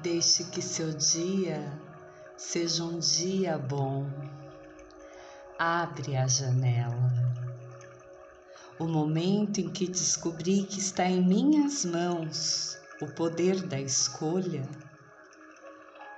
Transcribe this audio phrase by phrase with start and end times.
[0.00, 1.76] Deixe que seu dia
[2.36, 4.08] seja um dia bom.
[5.58, 7.34] Abre a janela.
[8.78, 14.62] O momento em que descobri que está em minhas mãos o poder da escolha.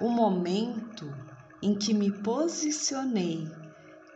[0.00, 1.12] O momento
[1.60, 3.50] em que me posicionei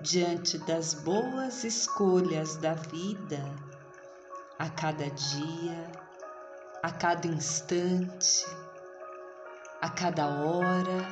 [0.01, 3.45] diante das boas escolhas da vida
[4.57, 5.91] a cada dia,
[6.81, 8.47] a cada instante
[9.81, 11.07] a cada hora,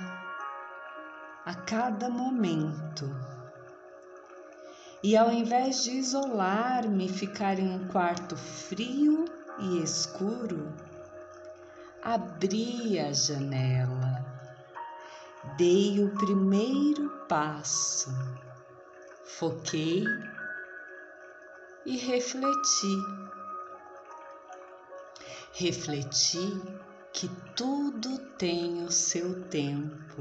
[1.45, 3.15] a cada momento.
[5.03, 9.25] E ao invés de isolar-me, ficar em um quarto frio
[9.61, 10.75] e escuro,
[12.03, 14.25] abri a janela,
[15.57, 18.11] dei o primeiro passo,
[19.25, 20.05] foquei
[21.85, 22.97] e refleti.
[25.53, 26.86] Refleti
[27.17, 30.21] que tudo tem o seu tempo,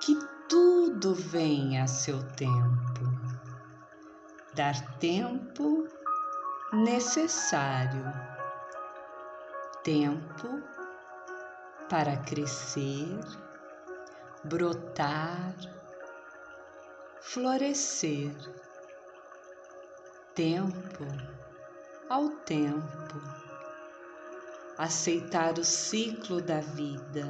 [0.00, 0.16] que
[0.48, 3.02] tudo vem a seu tempo.
[4.54, 5.88] Dar tempo
[6.72, 8.04] necessário,
[9.82, 10.62] tempo
[11.90, 13.18] para crescer,
[14.44, 15.54] brotar,
[17.20, 18.32] florescer.
[20.36, 21.04] Tempo
[22.08, 23.47] ao tempo
[24.78, 27.26] aceitar o ciclo da vida,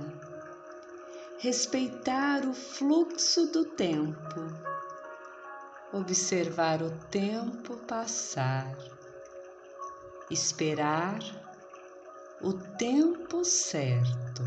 [1.39, 4.41] respeitar o fluxo do tempo,
[5.91, 8.77] observar o tempo passar,
[10.31, 11.21] esperar
[12.43, 14.43] o tempo certo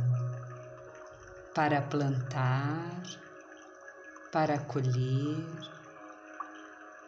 [1.56, 3.02] para plantar,
[4.32, 5.44] para colher,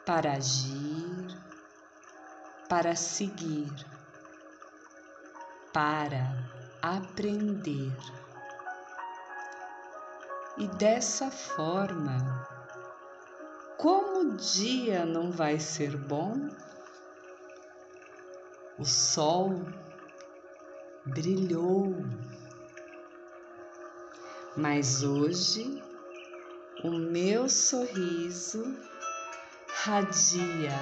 [0.08, 1.28] para agir,
[2.68, 3.93] para seguir
[5.74, 6.38] para
[6.82, 7.92] aprender.
[10.56, 12.48] E dessa forma,
[13.78, 16.48] como o dia não vai ser bom,
[18.78, 19.66] o sol
[21.06, 21.96] brilhou,
[24.56, 25.84] mas hoje
[26.84, 28.78] o meu sorriso
[29.84, 30.78] radia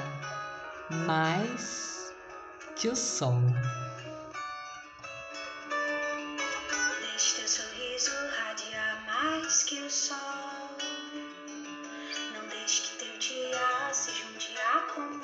[1.08, 2.14] mais
[2.76, 3.42] que o sol.
[9.06, 10.18] Mais que o sol.
[12.34, 15.22] Não deixe que teu dia seja um dia comum.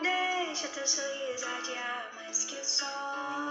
[0.00, 3.47] Deixa teu sorriso adiar mais que o sol.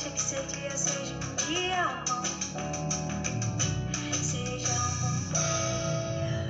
[0.00, 2.22] Que seu dia seja um dia bom.
[4.14, 4.78] Seja
[5.32, 6.48] dia.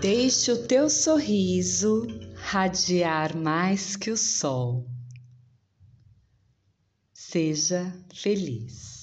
[0.00, 4.86] Deixe o teu sorriso radiar mais que o sol.
[7.12, 8.95] Seja feliz.